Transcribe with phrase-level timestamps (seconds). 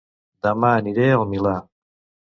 [0.47, 1.57] Dema aniré a El Milà